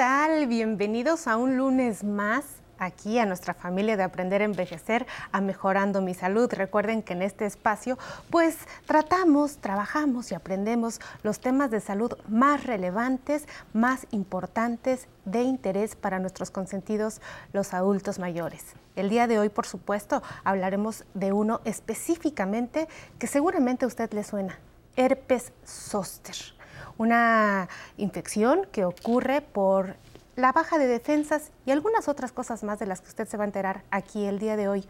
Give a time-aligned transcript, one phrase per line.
[0.00, 0.46] ¿Qué tal?
[0.46, 2.46] Bienvenidos a un lunes más
[2.78, 6.50] aquí a nuestra familia de Aprender a Envejecer, a Mejorando mi Salud.
[6.50, 7.98] Recuerden que en este espacio
[8.30, 15.96] pues tratamos, trabajamos y aprendemos los temas de salud más relevantes, más importantes, de interés
[15.96, 17.20] para nuestros consentidos,
[17.52, 18.64] los adultos mayores.
[18.96, 22.88] El día de hoy, por supuesto, hablaremos de uno específicamente
[23.18, 24.60] que seguramente a usted le suena,
[24.96, 26.58] herpes zóster
[27.00, 29.96] una infección que ocurre por
[30.36, 33.44] la baja de defensas y algunas otras cosas más de las que usted se va
[33.44, 34.84] a enterar aquí el día de hoy.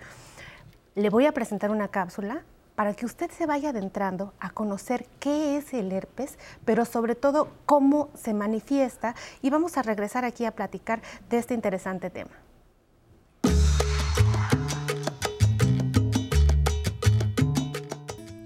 [0.97, 2.43] Le voy a presentar una cápsula
[2.75, 7.47] para que usted se vaya adentrando a conocer qué es el herpes, pero sobre todo
[7.65, 12.33] cómo se manifiesta y vamos a regresar aquí a platicar de este interesante tema.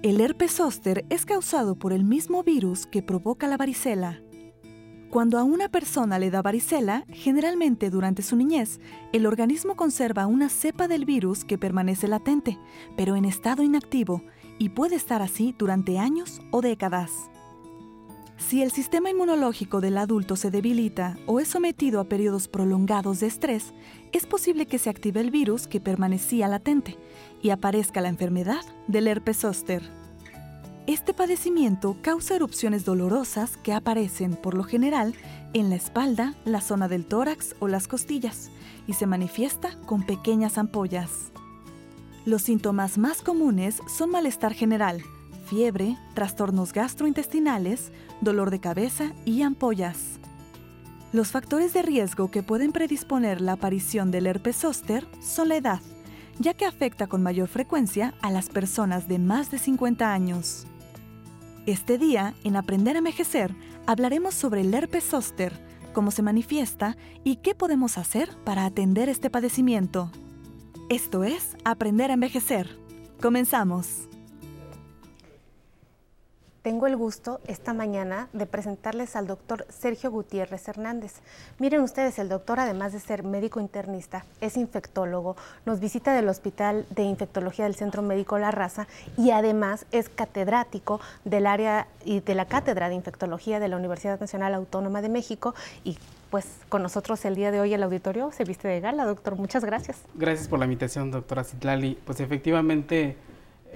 [0.05, 4.21] El herpes zóster es causado por el mismo virus que provoca la varicela.
[5.09, 8.79] Cuando a una persona le da varicela, generalmente durante su niñez,
[9.13, 12.59] el organismo conserva una cepa del virus que permanece latente,
[12.95, 14.21] pero en estado inactivo,
[14.59, 17.09] y puede estar así durante años o décadas.
[18.37, 23.27] Si el sistema inmunológico del adulto se debilita o es sometido a periodos prolongados de
[23.27, 23.73] estrés,
[24.11, 26.97] es posible que se active el virus que permanecía latente
[27.41, 29.89] y aparezca la enfermedad del herpes zóster.
[30.85, 35.15] Este padecimiento causa erupciones dolorosas que aparecen, por lo general,
[35.53, 38.51] en la espalda, la zona del tórax o las costillas
[38.85, 41.31] y se manifiesta con pequeñas ampollas.
[42.25, 45.01] Los síntomas más comunes son malestar general,
[45.45, 47.91] fiebre, trastornos gastrointestinales,
[48.21, 50.19] dolor de cabeza y ampollas.
[51.13, 55.79] Los factores de riesgo que pueden predisponer la aparición del herpes zóster son la edad,
[56.39, 60.65] ya que afecta con mayor frecuencia a las personas de más de 50 años.
[61.65, 63.55] Este día, en Aprender a Envejecer,
[63.85, 65.53] hablaremos sobre el herpes zóster,
[65.93, 70.11] cómo se manifiesta y qué podemos hacer para atender este padecimiento.
[70.89, 72.77] Esto es Aprender a Envejecer.
[73.21, 74.09] Comenzamos.
[76.65, 81.13] Tengo el gusto esta mañana de presentarles al doctor Sergio Gutiérrez Hernández.
[81.59, 85.35] Miren ustedes, el doctor, además de ser médico internista, es infectólogo,
[85.67, 90.99] nos visita del Hospital de Infectología del Centro Médico La Raza y además es catedrático
[91.23, 95.53] del área y de la Cátedra de Infectología de la Universidad Nacional Autónoma de México
[95.83, 95.99] y
[96.31, 99.35] pues con nosotros el día de hoy el auditorio se viste de gala, doctor.
[99.35, 99.99] Muchas gracias.
[100.15, 101.95] Gracias por la invitación, doctora Citlali.
[102.03, 103.17] Pues efectivamente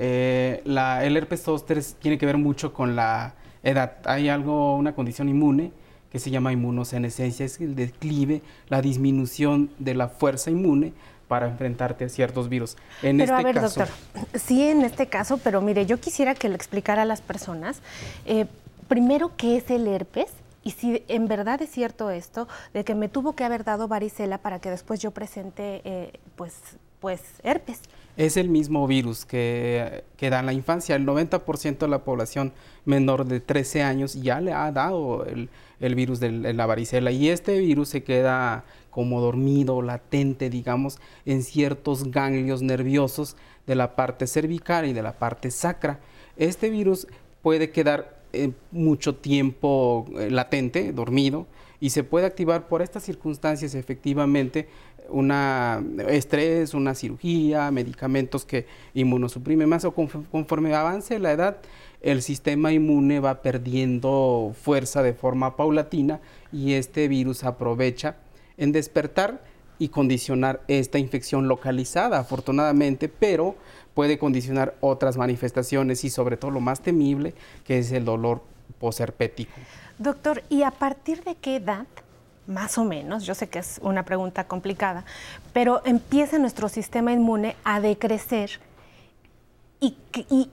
[0.02, 3.34] eh, la, el herpes zóster tiene que ver mucho con la
[3.64, 3.98] edad.
[4.06, 5.74] Hay algo, una condición inmune
[6.10, 10.94] que se llama inmunosenescencia, es el declive, la disminución de la fuerza inmune
[11.28, 12.78] para enfrentarte a ciertos virus.
[13.04, 13.88] En pero este a ver, doctor,
[14.34, 17.82] sí, en este caso, pero mire, yo quisiera que le explicara a las personas,
[18.26, 18.46] eh,
[18.88, 20.32] primero, qué es el herpes
[20.64, 24.38] y si en verdad es cierto esto, de que me tuvo que haber dado varicela
[24.40, 26.54] para que después yo presente, eh, pues,
[27.00, 27.82] pues, herpes
[28.20, 30.98] es el mismo virus que, da en la infancia.
[30.98, 32.52] El 90% de la población
[32.84, 35.50] menor de 13 años ya le ha dado el,
[35.96, 42.12] virus de la varicela y este virus se queda como dormido, latente, digamos, en ciertos
[42.12, 46.02] ganglios nerviosos de la parte cervical y de la parte sacra.
[46.36, 47.08] Este virus
[47.42, 51.48] puede quedar eh, mucho tiempo eh, latente, dormido,
[51.80, 54.68] y se puede activar por estas circunstancias efectivamente
[55.12, 61.58] una estrés, una cirugía, medicamentos que inmunosuprimen más o conforme avance la edad,
[62.02, 66.20] el sistema inmune va perdiendo fuerza de forma paulatina
[66.52, 68.16] y este virus aprovecha
[68.58, 69.42] en despertar
[69.80, 73.56] y condicionar esta infección localizada, afortunadamente, pero
[73.94, 77.34] puede condicionar otras manifestaciones y sobre todo lo más temible,
[77.66, 78.44] que es el dolor
[78.80, 79.54] posherpético.
[79.98, 81.88] Doctor, ¿y a partir de qué edad,
[82.50, 85.06] más o menos, yo sé que es una pregunta complicada,
[85.54, 88.60] pero empieza nuestro sistema inmune a decrecer?
[89.82, 89.96] Y,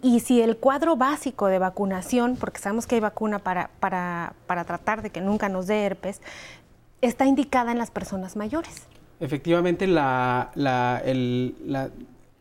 [0.03, 4.63] y, si el cuadro básico de vacunación, porque sabemos que hay vacuna para, para, para
[4.63, 6.21] tratar de que nunca nos dé herpes,
[7.03, 8.83] está indicada en las personas mayores.
[9.19, 11.57] Efectivamente, la, la, el,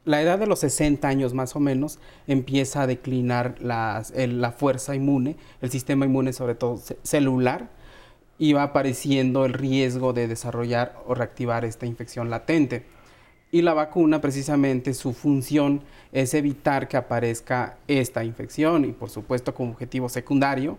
[0.06, 1.98] la edad de los 60 años más o menos
[2.28, 7.68] empieza a declinar la fuerza inmune, el sistema inmune sobre todo celular,
[8.38, 12.86] y va apareciendo el riesgo de desarrollar o reactivar esta infección latente.
[13.52, 19.54] Y la vacuna, precisamente, su función es evitar que aparezca esta infección y, por supuesto,
[19.54, 20.78] como objetivo secundario,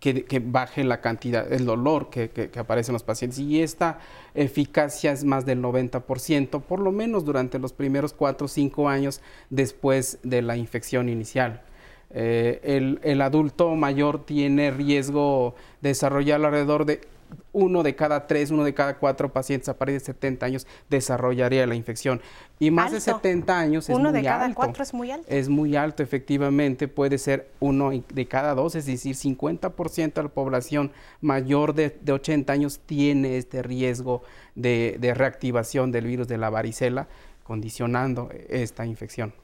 [0.00, 3.38] que, baje la cantidad, el dolor que, que, aparece en los pacientes.
[3.38, 3.98] Y esta
[4.34, 9.22] eficacia es más del 90%, por lo menos durante los primeros 4 o 5 años
[9.48, 11.62] después de la infección inicial.
[12.16, 17.00] Eh, el, el, adulto mayor tiene riesgo de desarrollar alrededor de
[17.52, 21.66] uno de cada tres, uno de cada cuatro pacientes a partir de 70 años desarrollaría
[21.66, 22.20] la infección.
[22.58, 24.56] Y más de 70 años es uno muy de cada alto.
[24.56, 25.26] cuatro es muy alto.
[25.28, 30.28] Es muy alto, efectivamente, puede ser uno de cada dos, es decir, 50% de la
[30.28, 34.22] población mayor de, de 80 años tiene este riesgo
[34.54, 37.08] de, de reactivación del virus de la varicela,
[37.42, 39.34] condicionando esta infección.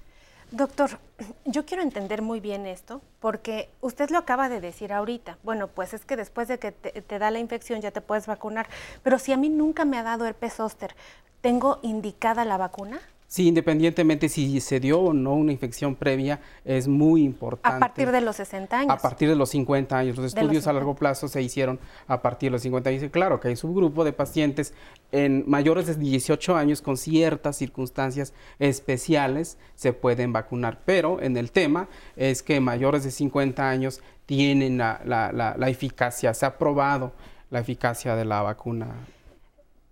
[0.50, 0.98] Doctor,
[1.44, 5.38] yo quiero entender muy bien esto porque usted lo acaba de decir ahorita.
[5.42, 8.68] Bueno, pues es que después de que te, da la infección ya te puedes vacunar.
[9.02, 10.96] Pero si a mí nunca me ha dado herpes zóster,
[11.40, 13.00] ¿tengo indicada la vacuna?
[13.30, 17.76] Sí, independientemente si se dio o no una infección previa, es muy importante.
[17.76, 18.92] A partir de los 60 años.
[18.92, 20.16] A partir de los 50 años.
[20.16, 21.78] Los estudios los a largo plazo se hicieron
[22.08, 23.04] a partir de los 50 años.
[23.04, 24.74] Y claro que hay subgrupo de pacientes
[25.12, 30.80] en mayores de 18 años con ciertas circunstancias especiales se pueden vacunar.
[30.84, 35.68] Pero en el tema es que mayores de 50 años tienen la, la, la, la
[35.68, 37.12] eficacia, se ha probado
[37.48, 38.88] la eficacia de la vacuna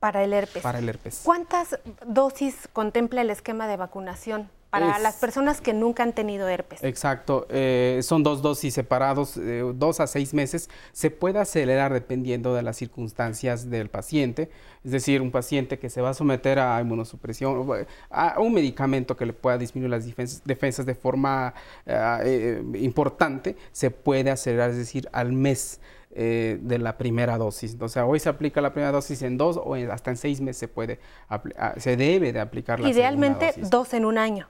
[0.01, 0.63] para el herpes.
[0.63, 1.23] Para el herpes.
[1.25, 6.47] ¿Cuántas dosis contempla el esquema de vacunación para es, las personas que nunca han tenido
[6.49, 6.85] herpes?
[6.85, 10.69] Exacto, eh, son dos dosis separados, eh, dos a seis meses.
[10.93, 14.51] Se puede acelerar dependiendo de las circunstancias del paciente.
[14.85, 17.67] Es decir, un paciente que se va a someter a inmunosupresión,
[18.11, 21.55] a un medicamento que le pueda disminuir las defensas, defensas de forma
[21.87, 25.81] eh, importante, se puede acelerar, es decir, al mes.
[26.11, 27.77] Eh, de la primera dosis.
[27.81, 30.41] O sea, hoy se aplica la primera dosis en dos o en, hasta en seis
[30.41, 31.01] meses se puede,
[31.77, 33.69] se debe de aplicar la Idealmente dosis.
[33.71, 34.49] dos en un año.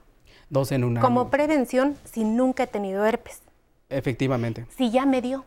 [0.49, 1.05] Dos en un año.
[1.05, 3.41] Como prevención si nunca he tenido herpes.
[3.89, 4.65] Efectivamente.
[4.77, 5.45] Si ya me dio.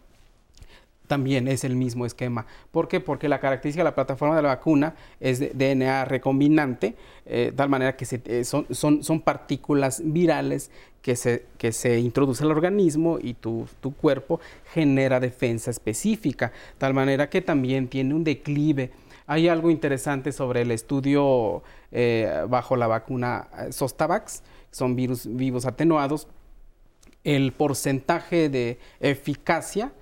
[1.07, 2.47] También es el mismo esquema.
[2.71, 3.01] ¿Por qué?
[3.01, 6.95] Porque la característica de la plataforma de la vacuna es de DNA recombinante,
[7.27, 10.71] eh, tal manera que eh, son, son, son partículas virales
[11.03, 14.41] que se, que se introduce al organismo y tu, tu, cuerpo
[14.73, 18.93] genera defensa específica, tal manera que también tiene un declive.
[19.27, 26.29] Hay algo interesante sobre el estudio eh, bajo la vacuna Zostavax, son virus vivos atenuados.
[27.25, 29.93] El porcentaje de eficacia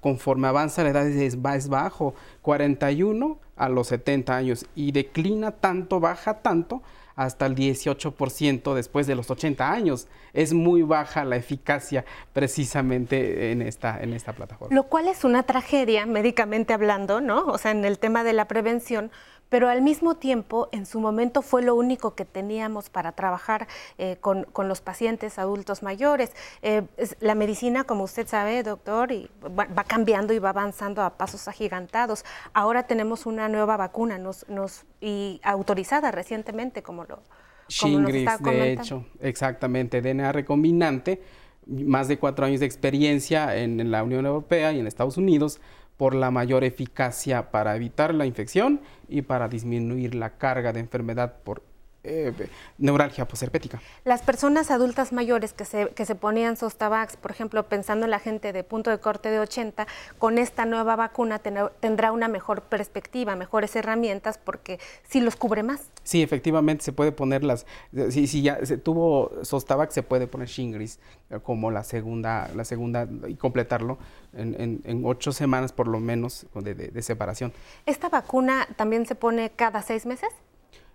[0.00, 6.00] conforme avanza la edad es, es bajo, 41 a los 70 años y declina tanto,
[6.00, 6.82] baja tanto
[7.18, 10.06] hasta el 18% después de los 80 años.
[10.32, 14.74] Es muy baja la eficacia precisamente en esta, en esta plataforma.
[14.74, 17.44] Lo cual es una tragedia, médicamente hablando, ¿no?
[17.46, 19.10] O sea, en el tema de la prevención,
[19.48, 23.66] pero al mismo tiempo, en su momento fue lo único que teníamos para trabajar
[23.96, 26.32] eh, con, con, los pacientes adultos mayores.
[26.62, 31.02] Eh, es, la medicina, como usted sabe, doctor, y va, va, cambiando y va avanzando
[31.02, 32.24] a pasos agigantados.
[32.52, 37.20] Ahora tenemos una nueva vacuna nos, nos, y autorizada recientemente, como lo...
[37.68, 41.20] Shingrix, de hecho, exactamente, DNA recombinante,
[41.66, 45.60] más de cuatro años de experiencia en, en la Unión Europea y en Estados Unidos,
[45.98, 51.42] por la mayor eficacia para evitar la infección y para disminuir la carga de enfermedad
[51.44, 51.67] por
[52.04, 52.32] eh,
[52.78, 53.80] neuralgia posherpética.
[54.04, 58.20] Las personas adultas mayores que se, que se ponían Zostavax, por ejemplo, pensando en la
[58.20, 59.86] gente de punto de corte de 80,
[60.18, 64.78] con esta nueva vacuna ten, tendrá una mejor perspectiva, mejores herramientas, porque
[65.08, 65.90] si los cubre más.
[66.04, 67.66] Sí, efectivamente se puede poner las,
[68.10, 71.00] si, si ya se tuvo Zostavax, se puede poner Shingris
[71.42, 73.98] como la segunda, la segunda y completarlo
[74.32, 77.52] en, en, en ocho semanas por lo menos de, de, de separación.
[77.86, 80.30] ¿Esta vacuna también se pone cada seis meses?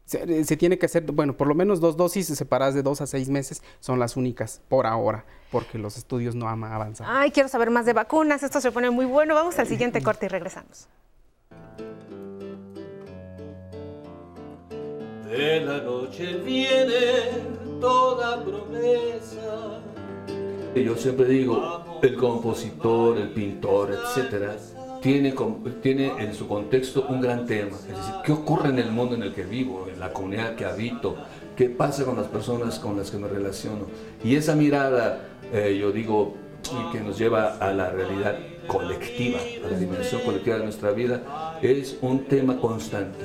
[0.06, 3.08] Se, se, tiene que hacer, bueno, por lo menos dos dosis separadas de dos a
[3.08, 7.10] seis meses son las únicas por ahora, porque los estudios no han avanzado.
[7.12, 9.34] Ay, quiero saber más de vacunas, esto se pone muy bueno.
[9.34, 10.88] Vamos al siguiente corte y regresamos.
[15.30, 19.82] De la noche viene toda promesa.
[20.76, 24.56] Yo siempre digo, el compositor, el pintor, etcétera,
[25.04, 25.36] tiene,
[25.82, 29.24] tiene en su contexto un gran tema, es decir, ¿qué ocurre en el mundo en
[29.24, 31.18] el que vivo, en la comunidad que habito?
[31.58, 33.86] ¿Qué pasa con las personas con las que me relaciono?
[34.24, 36.36] Y esa mirada, eh, yo digo,
[36.94, 41.98] que nos lleva a la realidad colectiva, a la dimensión colectiva de nuestra vida, es
[42.02, 43.20] un tema constante.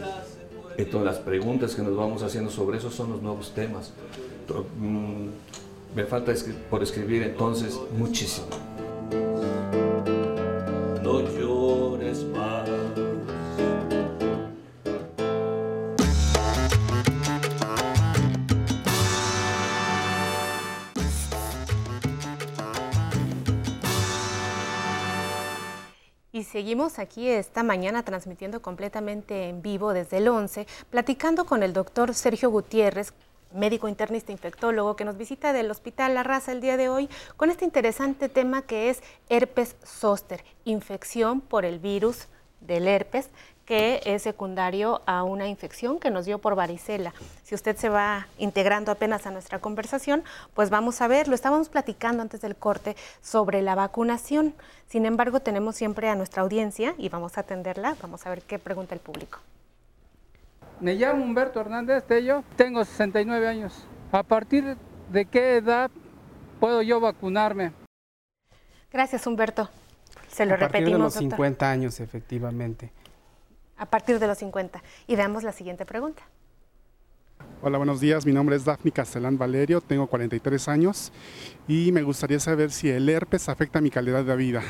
[0.76, 3.92] Entonces las preguntas que nos vamos haciendo sobre eso son los nuevos temas.
[5.94, 6.34] Me falta
[6.68, 8.48] por escribir entonces muchísimo.
[11.02, 11.57] No llores
[26.48, 32.14] seguimos aquí esta mañana transmitiendo completamente en vivo desde el 11, platicando con el doctor
[32.14, 33.12] Sergio Gutiérrez,
[33.52, 37.50] médico internista infectólogo que nos visita del Hospital La Raza el día de hoy con
[37.50, 42.28] este interesante tema que es herpes zóster, infección por el virus
[42.60, 43.30] del herpes
[43.68, 47.12] que es secundario a una infección que nos dio por varicela.
[47.42, 51.68] Si usted se va integrando apenas a nuestra conversación, pues vamos a ver, lo estábamos
[51.68, 54.54] platicando antes del corte sobre la vacunación.
[54.86, 57.94] Sin embargo, tenemos siempre a nuestra audiencia y vamos a atenderla.
[58.00, 59.38] Vamos a ver qué pregunta el público.
[60.80, 63.84] Me llamo Humberto Hernández Tello, tengo 69 años.
[64.12, 64.78] ¿A partir
[65.12, 65.90] de qué edad
[66.58, 67.72] puedo yo vacunarme?
[68.90, 69.68] Gracias, Humberto.
[70.28, 71.12] Se lo a partir repetimos.
[71.12, 72.92] de los 50 años, efectivamente.
[73.78, 74.82] A partir de los 50.
[75.06, 76.22] Y veamos la siguiente pregunta.
[77.62, 78.26] Hola, buenos días.
[78.26, 81.12] Mi nombre es Daphne Castellán Valerio, tengo 43 años
[81.66, 84.62] y me gustaría saber si el herpes afecta mi calidad de vida.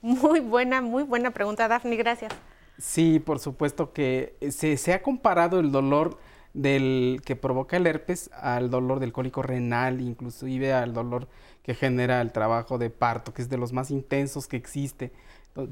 [0.00, 1.96] Muy buena, muy buena pregunta, Daphne.
[1.96, 2.32] Gracias.
[2.78, 6.18] Sí, por supuesto que se, se, ha comparado el dolor
[6.54, 11.28] del que provoca el herpes al dolor del cólico renal, inclusive al dolor
[11.62, 15.12] que genera el trabajo de parto, que es de los más intensos que existe,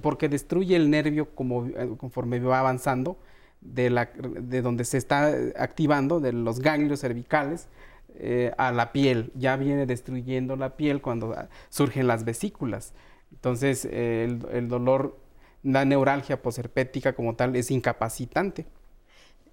[0.02, 3.18] porque destruye el nervio como, eh, conforme va avanzando,
[3.60, 7.68] de, la, de donde se está activando, de los ganglios cervicales,
[8.14, 9.32] eh, a la piel.
[9.34, 12.92] Ya viene destruyendo la piel cuando ah, surgen las vesículas.
[13.32, 15.18] Entonces, eh, el, dolor
[15.62, 18.66] la neuralgia posherpética como tal es incapacitante.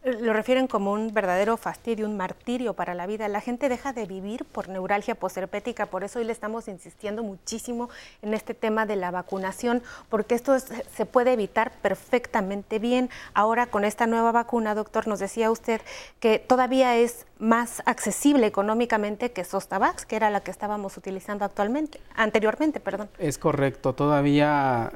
[0.07, 3.27] Lo refieren como un verdadero fastidio, un martirio para la vida.
[3.27, 7.89] La gente deja de vivir por neuralgia posherpética, por eso hoy le estamos insistiendo muchísimo
[8.21, 13.09] en este tema de la vacunación, porque esto es, se puede evitar perfectamente bien.
[13.33, 15.81] Ahora con esta nueva vacuna, doctor, nos decía usted
[16.21, 21.99] que todavía es más accesible económicamente que Sostavax, que era la que estábamos utilizando actualmente,
[22.15, 23.09] anteriormente, perdón.
[23.19, 24.93] Es correcto, todavía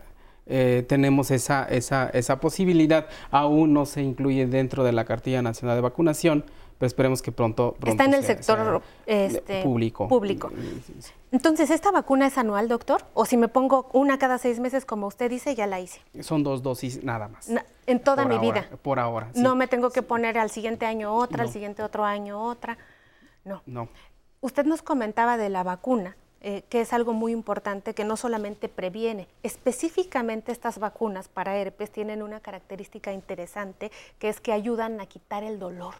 [0.47, 3.07] eh, tenemos esa, esa, esa posibilidad.
[3.29, 6.43] Aún no se incluye dentro de la cartilla nacional de vacunación,
[6.77, 10.07] pero esperemos que pronto, pronto está en el sea, sector sea este, público.
[10.07, 10.51] público.
[11.31, 13.05] Entonces, ¿esta vacuna es anual, doctor?
[13.13, 16.01] O si me pongo una cada seis meses, como usted dice, ya la hice.
[16.21, 17.49] Son dos dosis nada más.
[17.49, 18.69] Na, en toda mi ahora, vida.
[18.81, 19.29] Por ahora.
[19.33, 19.41] Sí.
[19.41, 21.43] No me tengo que poner al siguiente año otra, No.
[21.43, 22.77] al siguiente otro año otra.
[23.45, 23.61] No.
[23.67, 23.87] No.
[24.41, 28.67] Usted nos comentaba de la vacuna, eh, que es algo muy importante que no solamente
[28.67, 35.05] previene, específicamente estas vacunas para herpes tienen una característica interesante, que es que ayudan a
[35.05, 35.93] quitar el dolor.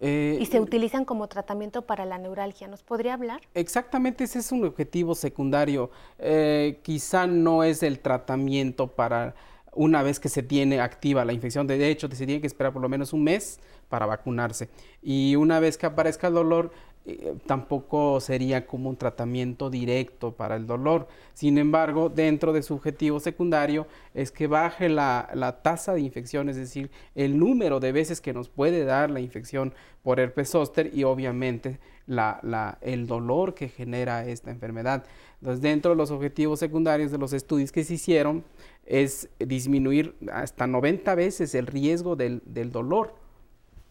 [0.00, 2.66] Eh, y se utilizan como tratamiento para la neuralgia.
[2.66, 3.40] ¿Nos podría hablar?
[3.54, 5.90] Exactamente, ese es un objetivo secundario.
[6.18, 9.34] Eh, quizá no es el tratamiento para
[9.74, 11.66] una vez que se tiene activa la infección.
[11.66, 14.70] De hecho, se tiene que esperar por lo menos un mes para vacunarse.
[15.02, 16.72] Y una vez que aparezca el dolor,
[17.04, 21.08] eh, tampoco sería como un tratamiento directo para el dolor.
[21.34, 26.48] Sin embargo, dentro de su objetivo secundario es que baje la, la, tasa de infección,
[26.48, 30.90] es decir, el número de veces que nos puede dar la infección por herpes zóster
[30.94, 35.04] y obviamente la, la, el dolor que genera esta enfermedad.
[35.40, 38.44] Entonces, dentro de los objetivos secundarios de los estudios que se hicieron
[38.86, 43.21] es disminuir hasta 90 veces el riesgo del, del dolor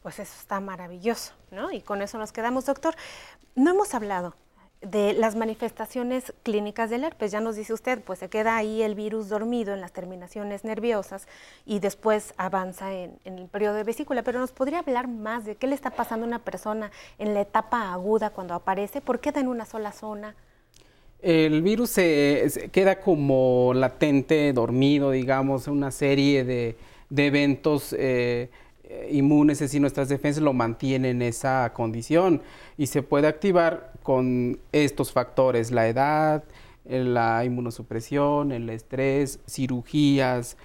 [0.02, 1.72] pues eso está maravilloso, ¿no?
[1.72, 2.96] Y con eso nos quedamos, doctor.
[3.56, 4.36] No hemos hablado
[4.82, 7.32] de las manifestaciones clínicas del herpes.
[7.32, 11.28] Ya nos dice usted, pues se queda ahí el virus dormido en las terminaciones nerviosas
[11.66, 14.24] y después avanza en, el periodo de vesícula.
[14.24, 17.42] Pero nos podría hablar más de qué le está pasando a una persona en la
[17.42, 20.36] etapa aguda cuando aparece, por qué da en una sola zona.
[21.22, 26.76] El virus se, queda como latente, dormido, digamos, una serie de,
[27.12, 27.96] de eventos.
[27.96, 28.50] Eh,
[29.12, 32.42] inmunes, es decir, nuestras defensas lo mantienen en esa condición
[32.78, 36.44] y se puede activar con estos factores, la edad,
[36.86, 40.58] la inmunosupresión, el estrés, cirugías,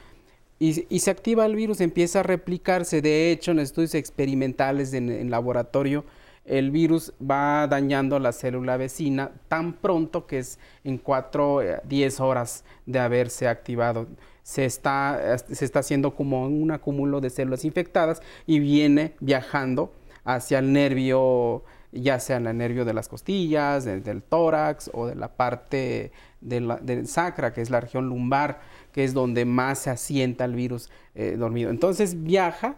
[0.59, 3.02] y, y, se activa el virus, empieza a replicarse.
[3.02, 6.06] De hecho, en estudios experimentales en, en laboratorio,
[6.46, 12.64] el virus va dañando la célula vecina tan pronto que es en 4, 10 horas
[12.86, 14.06] de haberse activado
[14.46, 20.60] se está, se está haciendo como un acúmulo de células infectadas y viene viajando hacia
[20.60, 25.16] el nervio, ya sea en el nervio de las costillas, del, del tórax o de
[25.16, 28.60] la parte de la, del sacra, que es la región lumbar,
[28.92, 31.70] que es donde más se asienta el virus eh, dormido.
[31.70, 32.76] Entonces viaja,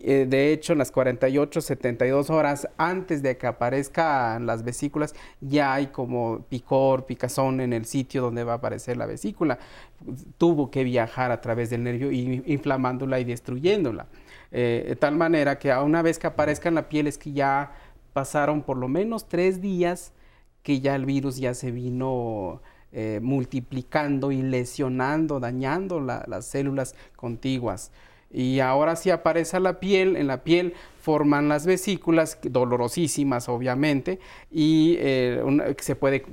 [0.00, 5.74] eh, de hecho en las 48, 72 horas antes de que aparezcan las vesículas, ya
[5.74, 9.58] hay como picor, picazón en el sitio donde va a aparecer la vesícula
[10.38, 14.06] tuvo que viajar a través del nervio y inflamándola y destruyéndola.
[14.50, 17.72] Eh, de tal manera que una vez que aparezca en la piel es que ya
[18.12, 20.12] pasaron por lo menos tres días
[20.62, 22.60] que ya el virus ya se vino
[22.92, 27.90] eh, multiplicando y lesionando, dañando la, las células contiguas.
[28.32, 34.18] Y ahora sí aparece la piel, en la piel forman las vesículas, dolorosísimas obviamente,
[34.50, 36.24] y eh, una, se puede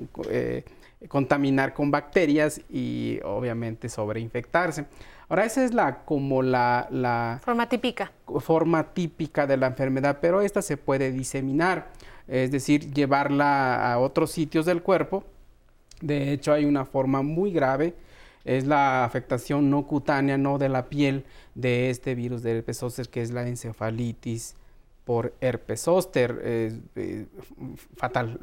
[1.08, 4.86] contaminar con bacterias y obviamente sobreinfectarse.
[5.30, 8.12] Ahora esa es la como la, la forma típica.
[8.40, 11.92] Forma típica de la enfermedad, pero esta se puede diseminar,
[12.28, 15.24] es decir, llevarla a otros sitios del cuerpo.
[16.02, 17.94] De hecho, hay una forma muy grave,
[18.46, 23.10] es la afectación no cutánea, no de la piel de este virus del herpes zóster,
[23.10, 24.56] que es la encefalitis
[25.06, 27.26] por herpes zóster, eh,
[27.96, 28.40] fatal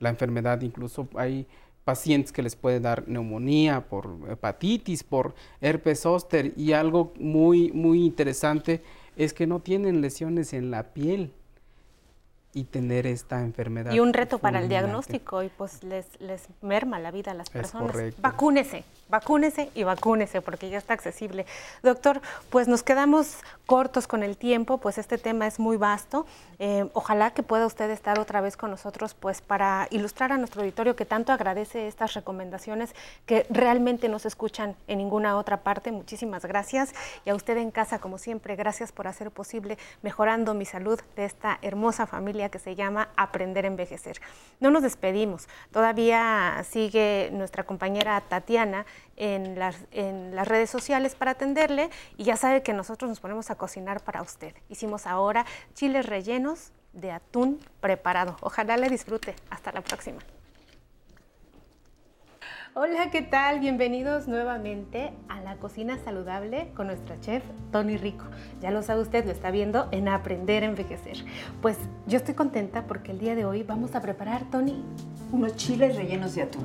[0.00, 1.46] la enfermedad, incluso hay
[1.84, 6.52] pacientes que les puede dar neumonía por hepatitis, por herpes zóster.
[6.56, 8.82] Y algo muy muy interesante
[9.16, 11.30] es que no tienen lesiones en la piel
[12.54, 13.92] y tener esta enfermedad.
[13.92, 17.50] Y un reto para el diagnóstico y pues les, les merma la vida a las
[17.50, 17.94] personas.
[18.18, 21.46] Vacúnese, vacúnese y vacúnese porque ya está accesible.
[21.82, 26.26] Doctor, pues nos quedamos cortos con el tiempo, pues este tema es muy vasto.
[26.60, 30.60] Eh, ojalá que pueda usted estar otra vez con nosotros pues para ilustrar a nuestro
[30.60, 32.94] auditorio que tanto agradece estas recomendaciones
[33.26, 35.90] que realmente no se escuchan en ninguna otra parte.
[35.90, 36.94] Muchísimas gracias.
[37.24, 41.24] Y a usted en casa, como siempre, gracias por hacer posible mejorando mi salud de
[41.24, 44.20] esta hermosa familia que se llama Aprender a Envejecer.
[44.60, 48.86] No nos despedimos, todavía sigue nuestra compañera Tatiana
[49.16, 53.50] en las, en las redes sociales para atenderle y ya sabe que nosotros nos ponemos
[53.50, 54.54] a cocinar para usted.
[54.68, 58.36] Hicimos ahora chiles rellenos de atún preparado.
[58.40, 59.34] Ojalá le disfrute.
[59.50, 60.18] Hasta la próxima.
[62.76, 63.60] Hola, ¿qué tal?
[63.60, 68.24] Bienvenidos nuevamente a la cocina saludable con nuestra chef Tony Rico.
[68.60, 71.18] Ya lo sabe usted, lo está viendo en Aprender a Envejecer.
[71.62, 74.82] Pues yo estoy contenta porque el día de hoy vamos a preparar, Tony,
[75.30, 76.64] unos chiles rellenos de atún.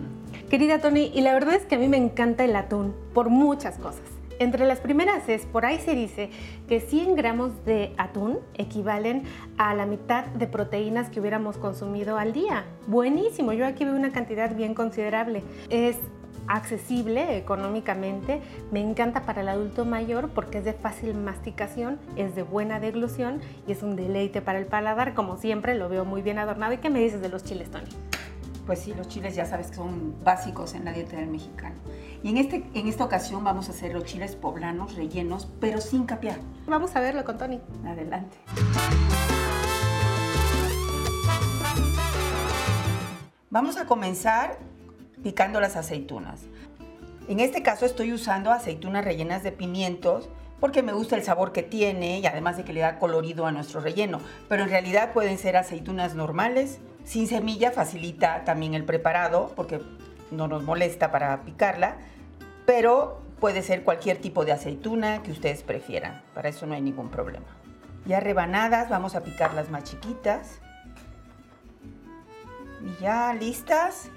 [0.49, 3.77] Querida Tony, y la verdad es que a mí me encanta el atún por muchas
[3.77, 4.18] cosas.
[4.39, 6.30] Entre las primeras es, por ahí se dice
[6.69, 9.23] que 100 gramos de atún equivalen
[9.58, 12.63] a la mitad de proteínas que hubiéramos consumido al día.
[12.88, 15.43] Buenísimo, yo aquí veo una cantidad bien considerable.
[15.69, 15.97] Es
[16.47, 22.43] accesible económicamente, me encanta para el adulto mayor porque es de fácil masticación, es de
[22.43, 26.39] buena deglución y es un deleite para el paladar, como siempre lo veo muy bien
[26.39, 26.71] adornado.
[26.71, 27.89] ¿Y qué me dices de los chiles, Tony?
[28.65, 31.75] Pues sí, los chiles ya sabes que son básicos en la dieta del mexicano.
[32.21, 36.05] Y en, este, en esta ocasión vamos a hacer los chiles poblanos rellenos, pero sin
[36.05, 36.39] capear.
[36.67, 37.62] Vamos a verlo con Tony.
[37.86, 38.38] Adelante.
[43.49, 44.60] Vamos a comenzar
[45.23, 46.41] picando las aceitunas.
[47.27, 50.29] En este caso estoy usando aceitunas rellenas de pimientos
[50.60, 53.51] porque me gusta el sabor que tiene y además de que le da colorido a
[53.51, 54.19] nuestro relleno.
[54.49, 59.82] Pero en realidad pueden ser aceitunas normales, sin semilla facilita también el preparado porque
[60.31, 61.97] no nos molesta para picarla,
[62.65, 66.21] pero puede ser cualquier tipo de aceituna que ustedes prefieran.
[66.33, 67.47] Para eso no hay ningún problema.
[68.05, 70.59] Ya rebanadas, vamos a picarlas más chiquitas.
[72.81, 74.09] Y ya listas,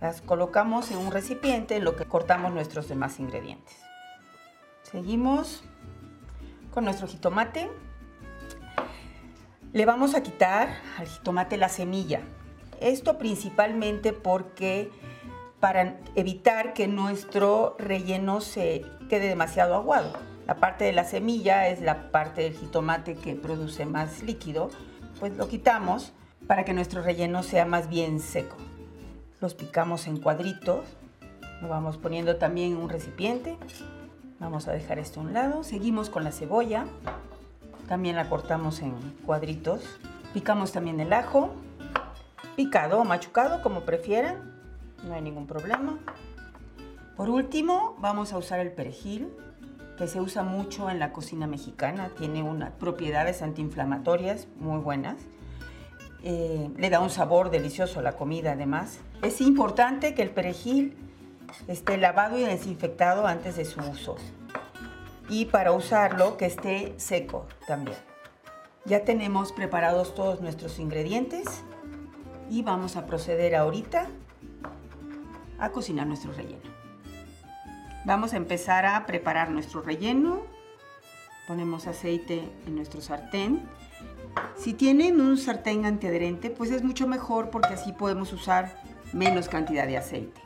[0.00, 3.76] las colocamos en un recipiente en lo que cortamos nuestros demás ingredientes.
[4.82, 5.62] Seguimos
[6.72, 7.70] con nuestro jitomate.
[9.72, 12.20] Le vamos a quitar al jitomate la semilla.
[12.80, 14.90] Esto principalmente porque
[15.60, 20.12] para evitar que nuestro relleno se quede demasiado aguado.
[20.46, 24.70] La parte de la semilla es la parte del jitomate que produce más líquido,
[25.20, 26.12] pues lo quitamos
[26.46, 28.56] para que nuestro relleno sea más bien seco.
[29.40, 30.84] Los picamos en cuadritos,
[31.60, 33.56] lo vamos poniendo también en un recipiente.
[34.38, 35.62] Vamos a dejar esto a un lado.
[35.62, 36.86] Seguimos con la cebolla.
[37.86, 38.92] También la cortamos en
[39.26, 39.82] cuadritos.
[40.32, 41.50] Picamos también el ajo,
[42.56, 44.49] picado o machucado, como prefieran.
[45.04, 45.98] No hay ningún problema.
[47.16, 49.28] Por último, vamos a usar el perejil,
[49.96, 52.10] que se usa mucho en la cocina mexicana.
[52.16, 55.16] Tiene unas propiedades antiinflamatorias muy buenas.
[56.22, 59.00] Eh, le da un sabor delicioso a la comida además.
[59.22, 60.96] Es importante que el perejil
[61.68, 64.16] esté lavado y desinfectado antes de su uso
[65.28, 67.96] y para usarlo que esté seco también.
[68.84, 71.62] Ya tenemos preparados todos nuestros ingredientes
[72.50, 74.08] y vamos a proceder ahorita
[75.60, 76.70] a cocinar nuestro relleno.
[78.04, 80.42] Vamos a empezar a preparar nuestro relleno.
[81.46, 83.62] Ponemos aceite en nuestro sartén.
[84.56, 88.80] Si tienen un sartén antiadherente, pues es mucho mejor porque así podemos usar
[89.12, 90.40] menos cantidad de aceite.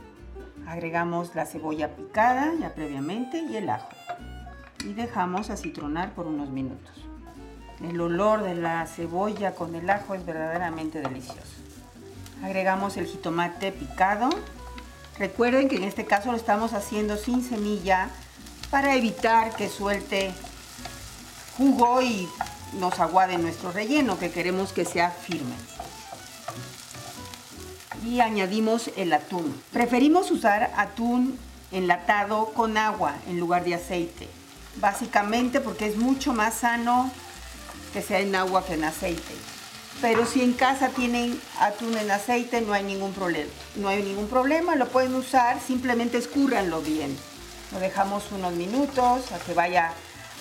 [0.66, 3.88] Agregamos la cebolla picada ya previamente y el ajo
[4.84, 6.92] y dejamos acitronar por unos minutos.
[7.82, 11.40] El olor de la cebolla con el ajo es verdaderamente delicioso.
[12.42, 14.28] Agregamos el jitomate picado.
[15.18, 18.10] Recuerden que en este caso lo estamos haciendo sin semilla
[18.70, 20.32] para evitar que suelte
[21.56, 22.28] jugo y
[22.80, 25.54] nos aguade nuestro relleno que queremos que sea firme.
[28.04, 29.60] y añadimos el atún.
[29.72, 31.38] Preferimos usar atún
[31.72, 34.28] enlatado con agua en lugar de aceite.
[34.76, 37.10] Básicamente porque es mucho más sano
[37.92, 39.34] que sea en agua que en aceite.
[40.00, 43.50] Pero si en casa tienen atún en aceite no hay ningún problema.
[43.76, 47.16] No hay ningún problema, lo pueden usar, simplemente escúrranlo bien.
[47.72, 49.92] Lo dejamos unos minutos a que vaya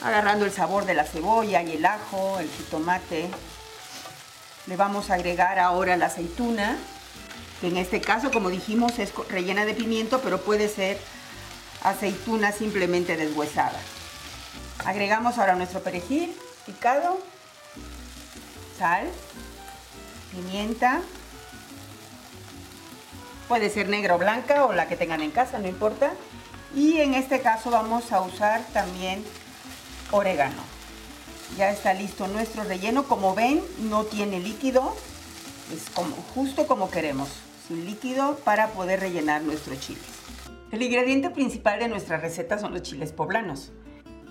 [0.04, 3.30] agarrando el sabor de la cebolla y el ajo, el jitomate.
[4.68, 6.78] Le vamos a agregar ahora la aceituna,
[7.62, 11.00] que en este caso, como dijimos, es rellena de pimiento, pero puede ser
[11.84, 13.80] aceituna simplemente deshuesada.
[14.86, 16.36] Agregamos ahora nuestro perejil
[16.66, 17.20] picado,
[18.84, 19.08] sal,
[20.34, 21.02] pimienta,
[23.48, 26.12] puede ser negra o blanca o la que tengan en casa, no importa.
[26.76, 29.24] Y en este caso vamos a usar también
[30.12, 30.62] orégano.
[31.58, 33.04] Ya está listo nuestro relleno.
[33.06, 34.94] Como ven, no tiene líquido.
[35.74, 37.30] Es como, justo como queremos,
[37.66, 40.02] sin líquido para poder rellenar nuestro chile.
[40.74, 43.72] El ingrediente principal de nuestra receta son los chiles poblanos.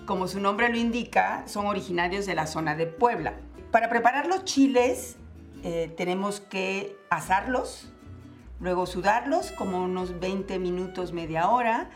[0.05, 3.33] Como su nombre lo indica, son originarios de la zona de Puebla.
[3.73, 5.15] Para preparar los chiles
[5.63, 7.91] eh, tenemos que asarlos,
[8.59, 11.89] luego sudarlos como unos 20 minutos, media hora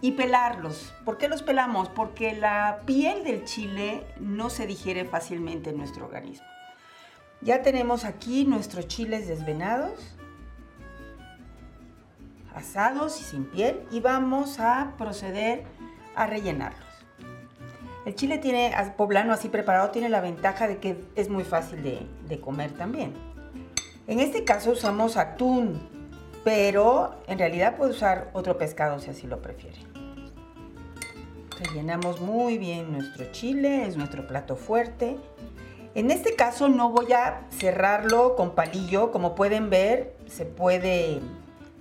[0.00, 0.94] y pelarlos.
[1.04, 1.88] ¿Por qué los pelamos?
[1.88, 6.46] Porque la piel del chile no se digiere fácilmente en nuestro organismo.
[7.40, 10.16] Ya tenemos aquí nuestros chiles desvenados,
[12.54, 15.64] asados y sin piel y vamos a proceder
[16.14, 16.83] a rellenarlos.
[18.04, 22.40] El chile tiene, poblano así preparado tiene la ventaja de que es muy fácil de,
[22.40, 23.14] comer también.
[24.06, 25.80] En este caso usamos atún,
[26.44, 29.78] pero en realidad puede usar otro pescado si así lo prefiere.
[31.58, 35.16] Rellenamos muy bien nuestro chile, es nuestro plato fuerte.
[35.94, 41.20] En este caso no voy a cerrarlo con palillo, como pueden ver se puede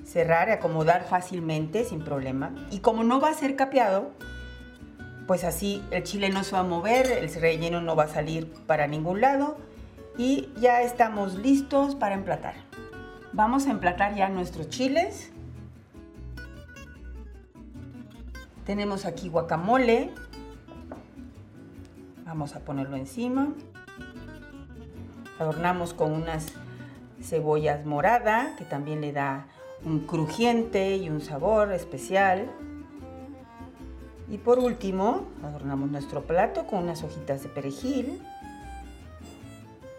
[0.06, 2.54] cerrar y acomodar fácilmente sin problema.
[2.72, 4.12] Y como no va a ser capeado,
[5.28, 8.52] pues así el chile no se va a mover, el relleno no va a salir
[8.68, 9.58] para ningún lado
[10.18, 12.56] y ya estamos listos para emplatar.
[13.32, 15.32] Vamos a emplatar ya nuestros chiles.
[18.66, 20.12] Tenemos aquí guacamole.
[22.26, 23.54] Vamos a ponerlo encima.
[25.40, 26.54] Adornamos con unas
[27.22, 29.48] cebollas morada, que también le da
[29.84, 32.52] un crujiente y un sabor especial.
[34.34, 38.20] Y por último, adornamos nuestro plato con unas hojitas de perejil.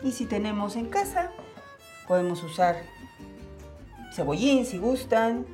[0.02, 1.30] Y si tenemos en casa,
[2.08, 2.74] podemos usar
[4.12, 5.46] cebollín si gustan,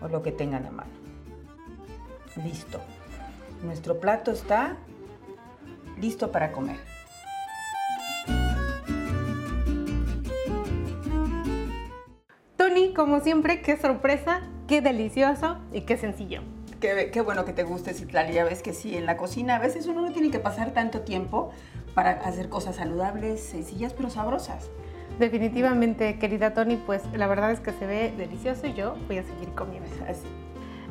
[0.00, 0.90] o lo que tengan a mano.
[2.42, 2.80] Listo.
[3.64, 4.78] Nuestro plato está
[5.98, 6.78] listo para comer.
[12.56, 16.40] Tony, como siempre, qué sorpresa, qué delicioso y qué sencillo.
[16.80, 18.32] Qué, bueno que te guste, Citlali.
[18.32, 21.00] Ya ves que sí, en la cocina a veces uno no tiene que pasar tanto
[21.00, 21.50] tiempo
[21.94, 24.70] para hacer cosas saludables, sencillas, pero sabrosas.
[25.18, 29.22] Definitivamente, querida Tony, pues la verdad es que se ve delicioso y yo voy a
[29.22, 29.90] seguir comiendo.
[30.08, 30.26] Así.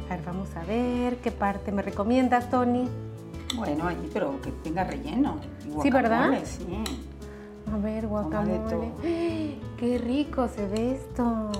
[0.07, 2.87] A ver, vamos a ver qué parte me recomiendas, Tony.
[3.55, 5.39] Bueno, ahí, pero que tenga relleno.
[5.81, 6.37] Sí, ¿verdad?
[6.43, 6.83] Sí.
[7.73, 9.57] A ver, guacamole.
[9.77, 11.51] Qué rico se ve esto.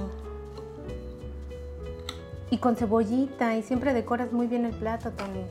[2.51, 5.43] Y con cebollita, y siempre decoras muy bien el plato, Tony.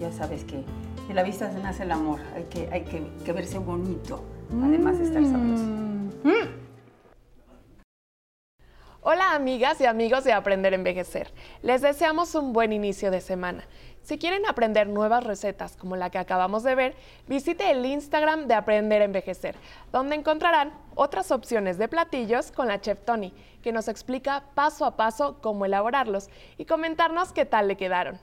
[0.00, 0.64] Ya sabes que
[1.06, 2.20] de la vista se nace el amor.
[2.34, 2.82] Hay que, hay
[3.24, 4.22] que, verse bonito,
[4.62, 5.64] además de estar sabroso.
[6.24, 6.66] Mm.
[9.02, 11.32] Hola amigas y amigos de Aprender a Envejecer.
[11.62, 13.62] Les deseamos un buen inicio de semana.
[14.06, 16.94] Si quieren aprender nuevas recetas como la que acabamos de ver,
[17.26, 19.56] visite el Instagram de Aprender a Envejecer,
[19.90, 23.32] donde encontrarán otras opciones de platillos con la chef Tony,
[23.64, 28.20] que nos explica paso a paso cómo elaborarlos y comentarnos qué tal le quedaron.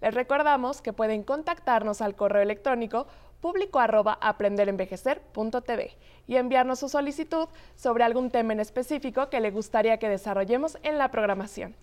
[0.00, 3.06] Les recordamos que pueden contactarnos al correo electrónico
[3.40, 5.96] público aprenderenvejecer.tv
[6.26, 7.46] y enviarnos su solicitud
[7.76, 11.76] sobre algún tema en específico que le gustaría que desarrollemos en la programación.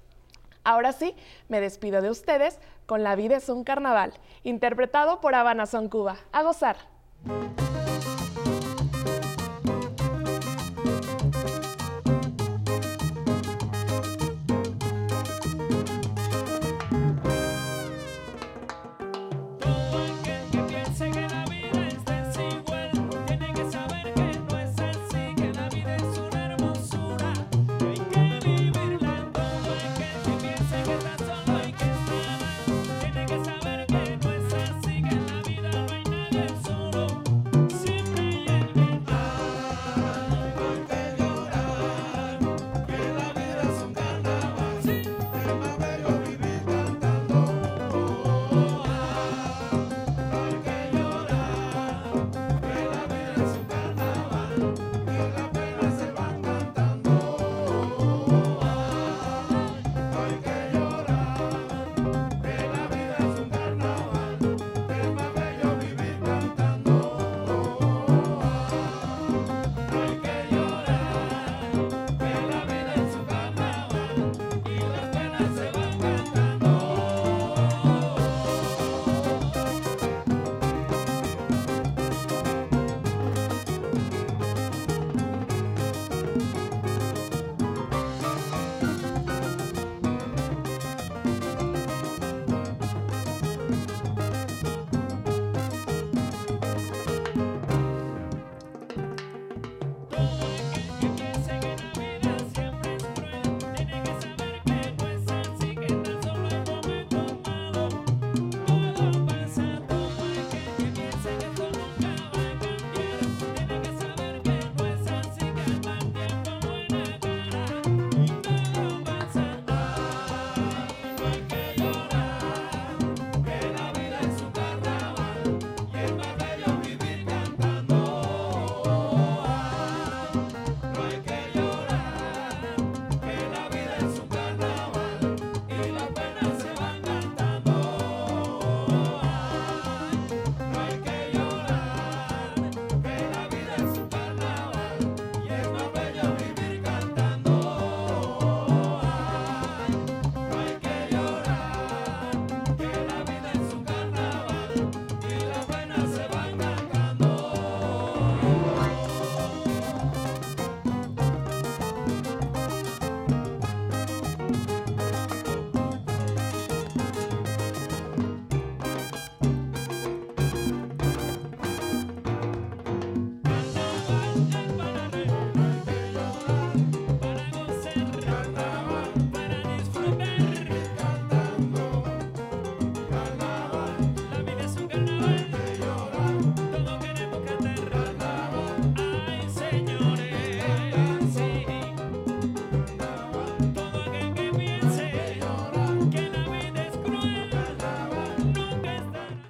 [0.63, 1.15] Ahora sí,
[1.49, 6.17] me despido de ustedes con La vida es un carnaval, interpretado por Habana Son Cuba.
[6.31, 6.77] A gozar.